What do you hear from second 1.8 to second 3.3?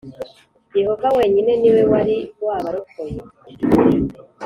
wari wabarokoye,